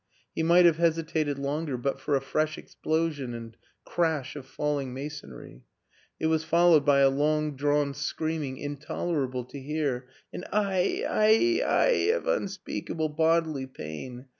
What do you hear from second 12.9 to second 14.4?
bodily pain.